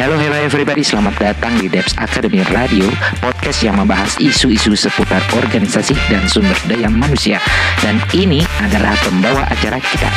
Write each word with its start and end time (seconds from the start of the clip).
Hello, 0.00 0.16
hello 0.16 0.40
everybody, 0.40 0.80
selamat 0.80 1.12
datang 1.20 1.60
di 1.60 1.68
Debs 1.68 1.92
Academy 2.00 2.40
Radio, 2.56 2.88
podcast 3.20 3.60
yang 3.60 3.76
membahas 3.76 4.16
isu-isu 4.16 4.72
seputar 4.72 5.20
organisasi 5.36 5.92
dan 6.08 6.24
sumber 6.24 6.56
daya 6.64 6.88
manusia. 6.88 7.36
Dan 7.84 8.00
ini 8.16 8.40
adalah 8.64 8.96
pembawa 9.04 9.44
acara 9.52 9.76
kita. 9.76 10.08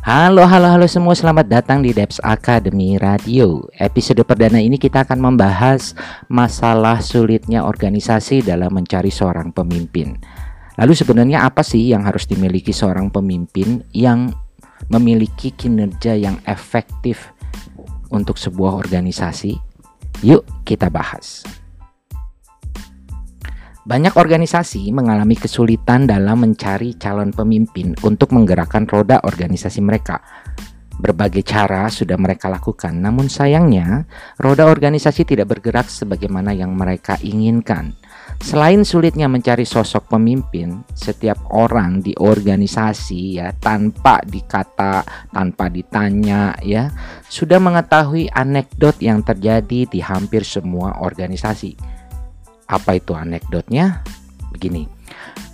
Halo, 0.00 0.48
halo, 0.48 0.64
halo 0.64 0.88
semua. 0.88 1.12
Selamat 1.12 1.44
datang 1.44 1.84
di 1.84 1.92
Debs 1.92 2.24
Academy 2.24 2.96
Radio. 2.96 3.68
Episode 3.76 4.24
perdana 4.24 4.56
ini 4.56 4.80
kita 4.80 5.04
akan 5.04 5.20
membahas 5.20 5.92
masalah 6.32 7.04
sulitnya 7.04 7.68
organisasi 7.68 8.40
dalam 8.40 8.72
mencari 8.72 9.12
seorang 9.12 9.52
pemimpin. 9.52 10.16
Lalu 10.80 10.96
sebenarnya 10.96 11.44
apa 11.44 11.60
sih 11.60 11.92
yang 11.92 12.08
harus 12.08 12.24
dimiliki 12.24 12.72
seorang 12.72 13.12
pemimpin 13.12 13.84
yang 13.92 14.32
memiliki 14.88 15.52
kinerja 15.52 16.16
yang 16.16 16.40
efektif 16.48 17.36
untuk 18.08 18.40
sebuah 18.40 18.80
organisasi? 18.80 19.60
Yuk 20.24 20.64
kita 20.64 20.88
bahas. 20.88 21.44
Banyak 23.80 24.20
organisasi 24.20 24.92
mengalami 24.92 25.40
kesulitan 25.40 26.04
dalam 26.04 26.44
mencari 26.44 27.00
calon 27.00 27.32
pemimpin 27.32 27.96
untuk 28.04 28.36
menggerakkan 28.36 28.84
roda 28.84 29.24
organisasi 29.24 29.80
mereka. 29.80 30.20
Berbagai 31.00 31.40
cara 31.48 31.88
sudah 31.88 32.20
mereka 32.20 32.52
lakukan, 32.52 32.92
namun 32.92 33.32
sayangnya 33.32 34.04
roda 34.36 34.68
organisasi 34.68 35.24
tidak 35.24 35.48
bergerak 35.48 35.88
sebagaimana 35.88 36.52
yang 36.52 36.76
mereka 36.76 37.16
inginkan. 37.24 37.96
Selain 38.44 38.84
sulitnya 38.84 39.24
mencari 39.32 39.64
sosok 39.64 40.12
pemimpin, 40.12 40.84
setiap 40.92 41.40
orang 41.56 42.04
di 42.04 42.12
organisasi 42.12 43.40
ya 43.40 43.48
tanpa 43.56 44.20
dikata, 44.28 45.00
tanpa 45.32 45.72
ditanya 45.72 46.52
ya, 46.60 46.92
sudah 47.32 47.56
mengetahui 47.56 48.28
anekdot 48.28 49.00
yang 49.00 49.24
terjadi 49.24 49.88
di 49.88 50.04
hampir 50.04 50.44
semua 50.44 51.00
organisasi 51.00 51.89
apa 52.70 52.94
itu 52.94 53.18
anekdotnya? 53.18 54.06
Begini. 54.54 54.86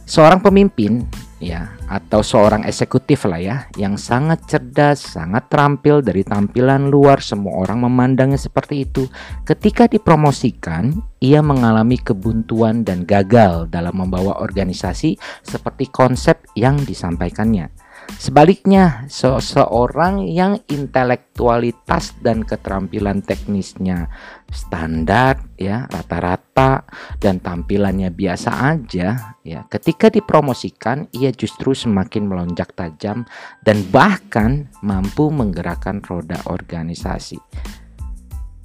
Seorang 0.04 0.44
pemimpin 0.44 1.02
ya 1.36 1.76
atau 1.86 2.24
seorang 2.24 2.64
eksekutif 2.64 3.28
lah 3.28 3.40
ya 3.40 3.56
yang 3.76 3.96
sangat 4.00 4.44
cerdas, 4.48 5.02
sangat 5.02 5.48
terampil 5.52 6.00
dari 6.00 6.24
tampilan 6.24 6.88
luar 6.92 7.24
semua 7.24 7.60
orang 7.64 7.82
memandangnya 7.88 8.38
seperti 8.38 8.84
itu. 8.84 9.08
Ketika 9.48 9.88
dipromosikan, 9.88 10.94
ia 11.18 11.40
mengalami 11.40 11.98
kebuntuan 11.98 12.84
dan 12.84 13.02
gagal 13.02 13.66
dalam 13.72 13.96
membawa 13.96 14.38
organisasi 14.40 15.16
seperti 15.42 15.88
konsep 15.90 16.44
yang 16.54 16.78
disampaikannya. 16.84 17.85
Sebaliknya, 18.06 19.04
seseorang 19.10 20.22
yang 20.30 20.62
intelektualitas 20.70 22.14
dan 22.22 22.46
keterampilan 22.46 23.18
teknisnya 23.20 24.06
standar 24.46 25.42
ya, 25.58 25.90
rata-rata 25.90 26.86
dan 27.18 27.42
tampilannya 27.42 28.14
biasa 28.14 28.50
aja 28.72 29.36
ya, 29.42 29.60
ketika 29.66 30.06
dipromosikan 30.06 31.10
ia 31.10 31.34
justru 31.34 31.74
semakin 31.74 32.30
melonjak 32.30 32.72
tajam 32.78 33.26
dan 33.66 33.82
bahkan 33.90 34.70
mampu 34.86 35.28
menggerakkan 35.28 35.98
roda 36.06 36.38
organisasi. 36.46 37.42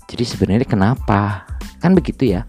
Jadi 0.06 0.24
sebenarnya 0.28 0.68
kenapa? 0.70 1.50
Kan 1.82 1.98
begitu 1.98 2.36
ya. 2.36 2.46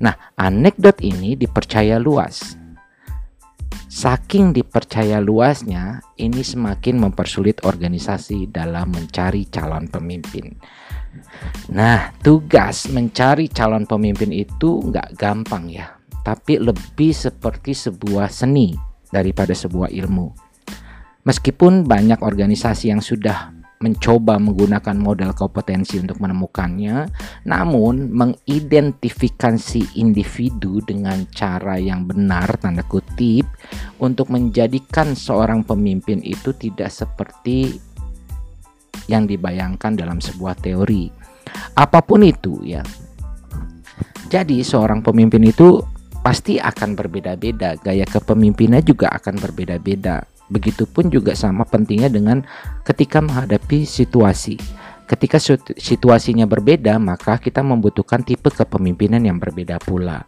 Nah, 0.00 0.14
anekdot 0.38 1.02
ini 1.02 1.36
dipercaya 1.36 2.00
luas 2.00 2.59
Saking 3.90 4.54
dipercaya 4.54 5.18
luasnya, 5.18 5.98
ini 6.14 6.46
semakin 6.46 7.10
mempersulit 7.10 7.66
organisasi 7.66 8.46
dalam 8.46 8.94
mencari 8.94 9.50
calon 9.50 9.90
pemimpin. 9.90 10.54
Nah, 11.74 12.14
tugas 12.22 12.86
mencari 12.86 13.50
calon 13.50 13.90
pemimpin 13.90 14.30
itu 14.30 14.78
nggak 14.78 15.18
gampang 15.18 15.66
ya, 15.74 15.98
tapi 16.22 16.62
lebih 16.62 17.10
seperti 17.10 17.74
sebuah 17.74 18.30
seni 18.30 18.78
daripada 19.10 19.58
sebuah 19.58 19.90
ilmu. 19.90 20.38
Meskipun 21.26 21.82
banyak 21.82 22.22
organisasi 22.22 22.94
yang 22.94 23.02
sudah 23.02 23.59
mencoba 23.80 24.36
menggunakan 24.36 24.92
model 24.92 25.32
kompetensi 25.32 25.96
untuk 25.96 26.20
menemukannya, 26.20 27.08
namun 27.48 28.12
mengidentifikasi 28.12 29.96
individu 29.96 30.84
dengan 30.84 31.24
cara 31.32 31.80
yang 31.80 32.04
benar 32.04 32.60
tanda 32.60 32.84
kutip 32.84 33.48
untuk 33.96 34.28
menjadikan 34.28 35.16
seorang 35.16 35.64
pemimpin 35.64 36.20
itu 36.20 36.52
tidak 36.52 36.92
seperti 36.92 37.80
yang 39.08 39.24
dibayangkan 39.24 39.96
dalam 39.96 40.20
sebuah 40.20 40.60
teori. 40.60 41.08
Apa 41.72 42.04
pun 42.04 42.20
itu 42.20 42.60
ya. 42.60 42.84
Jadi 44.28 44.60
seorang 44.60 45.00
pemimpin 45.00 45.40
itu 45.40 45.80
pasti 46.20 46.60
akan 46.60 46.92
berbeda-beda, 46.92 47.80
gaya 47.80 48.04
kepemimpinannya 48.04 48.84
juga 48.84 49.08
akan 49.16 49.40
berbeda-beda. 49.40 50.29
Begitupun 50.50 51.08
juga 51.08 51.38
sama 51.38 51.62
pentingnya 51.62 52.10
dengan 52.10 52.42
ketika 52.82 53.22
menghadapi 53.22 53.86
situasi. 53.86 54.58
Ketika 55.06 55.42
situasinya 55.74 56.46
berbeda, 56.46 56.94
maka 57.02 57.38
kita 57.38 57.62
membutuhkan 57.66 58.22
tipe 58.22 58.46
kepemimpinan 58.46 59.22
yang 59.22 59.42
berbeda 59.42 59.82
pula. 59.82 60.22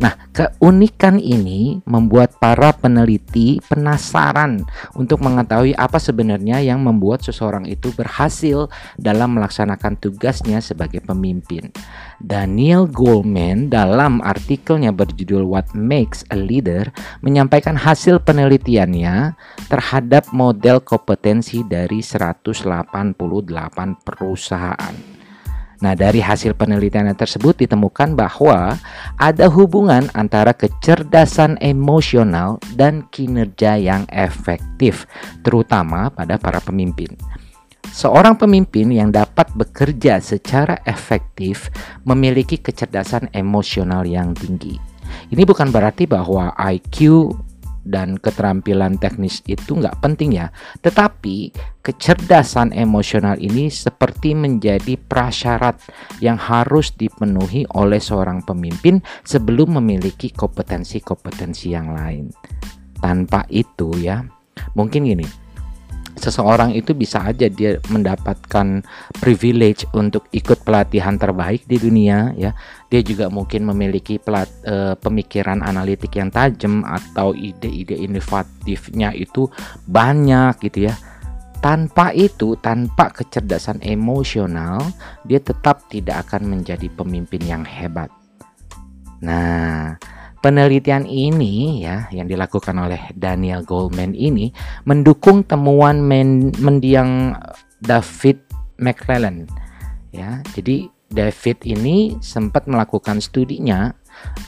Nah, 0.00 0.16
keunikan 0.32 1.20
ini 1.20 1.84
membuat 1.84 2.40
para 2.40 2.72
peneliti 2.72 3.60
penasaran 3.68 4.64
untuk 4.96 5.20
mengetahui 5.20 5.76
apa 5.76 6.00
sebenarnya 6.00 6.64
yang 6.64 6.80
membuat 6.80 7.20
seseorang 7.20 7.68
itu 7.68 7.92
berhasil 7.92 8.72
dalam 8.96 9.36
melaksanakan 9.36 10.00
tugasnya 10.00 10.64
sebagai 10.64 11.04
pemimpin. 11.04 11.68
Daniel 12.16 12.88
Goleman 12.88 13.68
dalam 13.68 14.24
artikelnya 14.24 14.88
berjudul 14.88 15.44
What 15.44 15.76
Makes 15.76 16.24
a 16.32 16.36
Leader 16.40 16.88
menyampaikan 17.20 17.76
hasil 17.76 18.24
penelitiannya 18.24 19.36
terhadap 19.68 20.32
model 20.32 20.80
kompetensi 20.80 21.60
dari 21.60 22.00
188 22.00 23.20
perusahaan. 24.00 25.19
Nah, 25.80 25.96
dari 25.96 26.20
hasil 26.20 26.52
penelitian 26.60 27.08
tersebut 27.16 27.56
ditemukan 27.56 28.12
bahwa 28.12 28.76
ada 29.16 29.48
hubungan 29.48 30.12
antara 30.12 30.52
kecerdasan 30.52 31.56
emosional 31.64 32.60
dan 32.76 33.08
kinerja 33.08 33.80
yang 33.80 34.04
efektif, 34.12 35.08
terutama 35.40 36.12
pada 36.12 36.36
para 36.36 36.60
pemimpin. 36.60 37.16
Seorang 37.90 38.36
pemimpin 38.36 38.92
yang 38.92 39.10
dapat 39.10 39.50
bekerja 39.56 40.20
secara 40.20 40.78
efektif 40.84 41.72
memiliki 42.04 42.60
kecerdasan 42.60 43.32
emosional 43.32 44.04
yang 44.04 44.36
tinggi. 44.36 44.78
Ini 45.32 45.42
bukan 45.42 45.74
berarti 45.74 46.06
bahwa 46.06 46.54
IQ 46.54 47.32
dan 47.84 48.20
keterampilan 48.20 49.00
teknis 49.00 49.40
itu 49.48 49.76
nggak 49.76 50.00
penting 50.04 50.36
ya. 50.36 50.52
Tetapi 50.80 51.52
kecerdasan 51.80 52.76
emosional 52.76 53.40
ini 53.40 53.72
seperti 53.72 54.36
menjadi 54.36 55.00
prasyarat 55.00 55.80
yang 56.20 56.36
harus 56.36 56.92
dipenuhi 56.92 57.64
oleh 57.72 57.98
seorang 57.98 58.44
pemimpin 58.44 59.00
sebelum 59.24 59.80
memiliki 59.80 60.30
kompetensi-kompetensi 60.32 61.72
yang 61.72 61.96
lain. 61.96 62.28
Tanpa 63.00 63.48
itu 63.48 63.96
ya, 63.96 64.20
mungkin 64.76 65.08
gini, 65.08 65.24
seseorang 66.16 66.74
itu 66.74 66.96
bisa 66.96 67.22
aja 67.22 67.46
dia 67.46 67.78
mendapatkan 67.88 68.82
privilege 69.18 69.86
untuk 69.94 70.26
ikut 70.34 70.62
pelatihan 70.66 71.16
terbaik 71.20 71.64
di 71.66 71.76
dunia 71.78 72.34
ya. 72.34 72.52
Dia 72.90 73.00
juga 73.06 73.30
mungkin 73.30 73.70
memiliki 73.70 74.18
pelat, 74.18 74.50
e, 74.66 74.98
pemikiran 74.98 75.62
analitik 75.62 76.10
yang 76.18 76.34
tajam 76.34 76.82
atau 76.82 77.30
ide-ide 77.30 77.94
inovatifnya 77.94 79.14
itu 79.14 79.46
banyak 79.86 80.58
gitu 80.66 80.90
ya. 80.90 80.94
Tanpa 81.60 82.16
itu 82.16 82.56
tanpa 82.56 83.12
kecerdasan 83.12 83.84
emosional 83.84 84.80
dia 85.28 85.38
tetap 85.38 85.86
tidak 85.92 86.26
akan 86.26 86.56
menjadi 86.56 86.88
pemimpin 86.88 87.44
yang 87.44 87.62
hebat. 87.68 88.08
Nah 89.20 90.00
Penelitian 90.40 91.04
ini 91.04 91.84
ya 91.84 92.08
yang 92.08 92.24
dilakukan 92.24 92.72
oleh 92.80 93.12
Daniel 93.12 93.60
Goldman 93.60 94.16
ini 94.16 94.48
mendukung 94.88 95.44
temuan 95.44 96.00
men 96.00 96.48
mendiang 96.56 97.36
David 97.84 98.40
McClellan 98.80 99.44
ya. 100.16 100.40
Jadi 100.56 100.88
David 101.10 101.66
ini 101.66 102.14
sempat 102.22 102.70
melakukan 102.70 103.18
studinya 103.18 103.90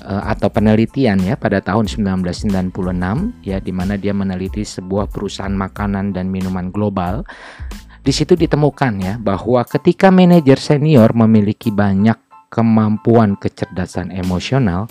uh, 0.06 0.22
atau 0.30 0.46
penelitian 0.46 1.18
ya 1.18 1.34
pada 1.34 1.58
tahun 1.58 1.90
1996 1.90 2.70
ya 3.42 3.58
di 3.58 3.72
mana 3.74 3.98
dia 3.98 4.14
meneliti 4.14 4.62
sebuah 4.62 5.10
perusahaan 5.10 5.52
makanan 5.52 6.14
dan 6.14 6.30
minuman 6.30 6.70
global. 6.70 7.26
Di 8.02 8.10
situ 8.10 8.34
ditemukan 8.34 8.92
ya 9.02 9.14
bahwa 9.18 9.62
ketika 9.66 10.10
manajer 10.10 10.58
senior 10.58 11.14
memiliki 11.14 11.70
banyak 11.70 12.18
kemampuan 12.52 13.34
kecerdasan 13.38 14.12
emosional, 14.12 14.84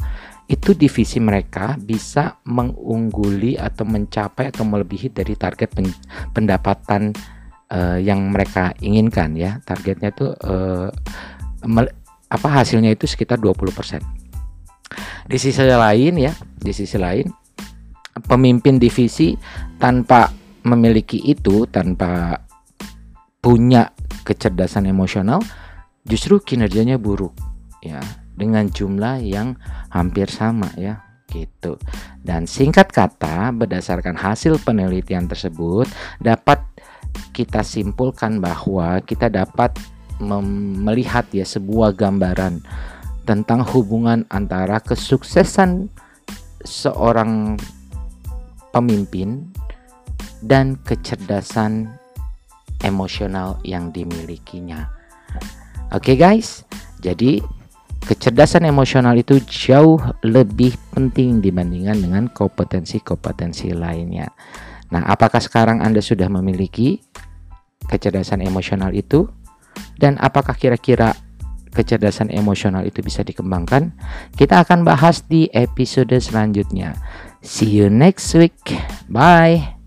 itu 0.52 0.76
divisi 0.76 1.24
mereka 1.24 1.80
bisa 1.80 2.44
mengungguli 2.44 3.56
atau 3.56 3.88
mencapai 3.88 4.52
atau 4.52 4.68
melebihi 4.68 5.16
dari 5.16 5.40
target 5.40 5.80
pendapatan 6.36 7.16
uh, 7.72 7.96
yang 7.96 8.36
mereka 8.36 8.76
inginkan 8.84 9.32
ya. 9.40 9.64
Targetnya 9.64 10.12
itu 10.12 10.28
uh, 10.28 10.92
apa 12.28 12.48
hasilnya 12.52 12.92
itu 12.92 13.08
sekitar 13.08 13.40
20%. 13.40 14.04
Di 15.32 15.38
sisi 15.40 15.64
lain 15.64 16.20
ya, 16.20 16.36
di 16.36 16.76
sisi 16.76 17.00
lain 17.00 17.32
pemimpin 18.28 18.76
divisi 18.76 19.32
tanpa 19.80 20.28
memiliki 20.68 21.32
itu, 21.32 21.64
tanpa 21.72 22.36
punya 23.40 23.88
kecerdasan 24.28 24.84
emosional, 24.84 25.40
justru 26.04 26.44
kinerjanya 26.44 27.00
buruk 27.00 27.32
ya 27.80 28.04
dengan 28.36 28.68
jumlah 28.72 29.22
yang 29.22 29.60
hampir 29.92 30.32
sama 30.32 30.72
ya 30.80 31.04
gitu. 31.32 31.80
Dan 32.22 32.46
singkat 32.46 32.92
kata, 32.92 33.56
berdasarkan 33.56 34.20
hasil 34.20 34.60
penelitian 34.62 35.32
tersebut 35.32 35.88
dapat 36.20 36.60
kita 37.32 37.64
simpulkan 37.64 38.44
bahwa 38.44 39.00
kita 39.04 39.32
dapat 39.32 39.72
melihat 40.22 41.26
ya 41.34 41.48
sebuah 41.48 41.98
gambaran 41.98 42.62
tentang 43.26 43.66
hubungan 43.74 44.28
antara 44.30 44.78
kesuksesan 44.84 45.90
seorang 46.62 47.58
pemimpin 48.70 49.50
dan 50.46 50.78
kecerdasan 50.86 51.90
emosional 52.86 53.58
yang 53.66 53.90
dimilikinya. 53.90 54.90
Oke 55.92 56.14
okay 56.14 56.18
guys, 56.18 56.64
jadi 57.02 57.42
kecerdasan 58.06 58.66
emosional 58.66 59.14
itu 59.18 59.38
jauh 59.46 60.02
lebih 60.26 60.74
penting 60.92 61.40
dibandingkan 61.40 61.98
dengan 62.02 62.24
kompetensi-kompetensi 62.30 63.74
lainnya. 63.74 64.30
Nah, 64.92 65.08
apakah 65.08 65.40
sekarang 65.40 65.80
Anda 65.80 66.04
sudah 66.04 66.28
memiliki 66.28 67.00
kecerdasan 67.88 68.44
emosional 68.44 68.92
itu? 68.92 69.30
Dan 69.96 70.20
apakah 70.20 70.58
kira-kira 70.58 71.16
kecerdasan 71.72 72.28
emosional 72.34 72.84
itu 72.84 73.00
bisa 73.00 73.24
dikembangkan? 73.24 73.96
Kita 74.36 74.60
akan 74.68 74.84
bahas 74.84 75.24
di 75.24 75.48
episode 75.56 76.12
selanjutnya. 76.20 76.98
See 77.40 77.72
you 77.72 77.88
next 77.88 78.36
week. 78.36 78.60
Bye. 79.08 79.81